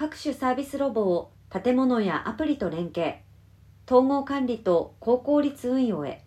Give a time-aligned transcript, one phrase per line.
[0.00, 3.16] 各種サービスロボを建物やアプリと連携
[3.86, 6.24] 統合管理と高効率運用へ。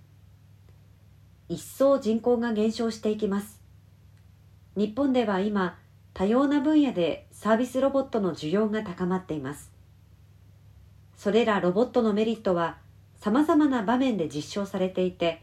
[1.49, 3.59] 一層人口が減少していきます。
[4.75, 5.79] 日本では今
[6.13, 9.71] 多様な分野でサービスロボットの需要が高まっています。
[11.17, 12.77] それらロボットのメリットは
[13.15, 15.41] 様々な場面で実証されていて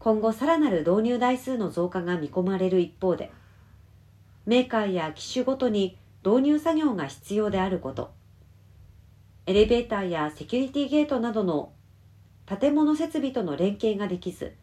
[0.00, 3.30] 今後さらなる導入台数の増加が見込まれる一方で
[4.44, 8.12] メーカーや機種ごとに導入作業が必要であること。
[9.46, 11.72] エレベーターやセキュリティゲートなどの
[12.46, 14.54] 建物設備との連携ができず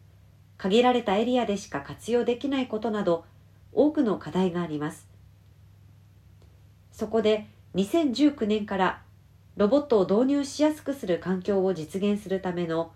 [0.58, 3.24] 限られたエリアでしか活用できないことなど
[3.72, 5.08] 多くの課題があります。
[6.90, 9.02] そこで2019年から
[9.56, 12.92] ロボットを導入しやすくする環境を実現するための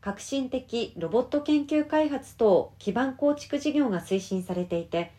[0.00, 5.12] 革新的ロボット研究開発等基盤構築事業が推進されていて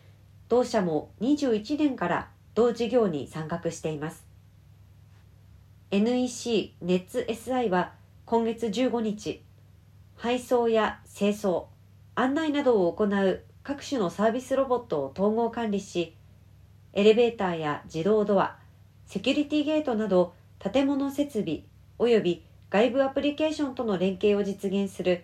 [0.48, 4.26] 同社も21年から同事業に参画しています。
[5.92, 7.92] NEC ネッツ SI は
[8.24, 9.44] 今月15日
[10.16, 11.66] 配送や清掃
[12.16, 16.16] 案内などを行う各種のサービスロボットを統合管理し
[16.94, 18.58] エレベーターや自動ドア
[19.06, 21.60] セキュリティゲートなど建物設備
[22.00, 25.22] 及び外部アプリケーションとの連携を実現する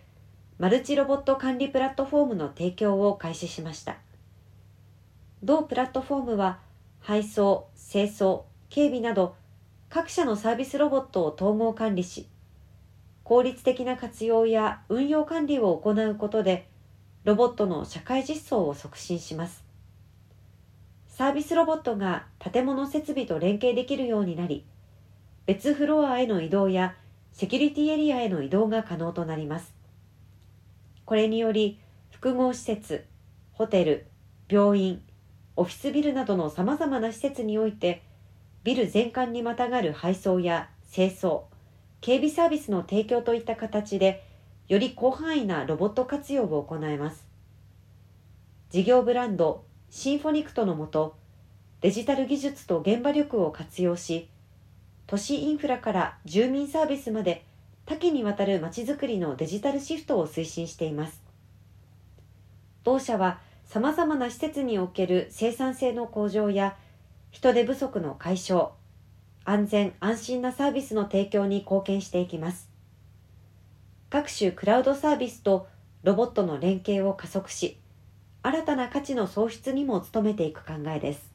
[0.60, 3.96] マルチロボット管理プラットフォームの提供を開始しました。
[5.42, 6.60] 同プラットフォームは
[7.06, 9.36] 配送、清掃、警備など
[9.90, 12.30] 各社のサービスロボットを統合管理し
[13.24, 16.66] 効率的な活用や運用管理を行うことで
[17.24, 19.62] ロボットの社会実装を促進します。
[21.08, 24.64] サービスロボットが建物設備と連携できるようになり
[25.44, 26.94] 別フロアへの移動や
[27.32, 29.74] セキュリティエリアへの移動が可能となります。
[31.04, 31.78] これにより
[32.10, 33.04] 複合施設
[33.52, 34.06] ホテル
[34.48, 35.02] 病院
[35.56, 38.02] オフィスビルなどのさまざまな施設において
[38.64, 41.42] ビル全館にまたがる配送や清掃
[42.00, 44.24] 警備サービスの提供といった形で
[44.68, 47.26] より広範囲なロボット活用を行えます。
[48.70, 51.16] 事業ブランドシンフォニクトのもと
[51.80, 54.28] デジタル技術と現場力を活用し
[55.06, 57.44] 都市インフラから住民サービスまで
[57.86, 61.22] 多岐にわたるまちづくりのデジタルシフトを推進しています。
[62.82, 66.76] 同社はさまざまな施設における生産性の向上や
[67.30, 68.72] 人手不足の解消
[69.44, 72.70] 安全安心なサービスの提供に貢献していきます。
[74.10, 75.66] 各種クラウドサービスと
[76.04, 77.78] ロボットの連携を加速し
[78.42, 81.33] 新たな価値の創出にも努めていく考えです。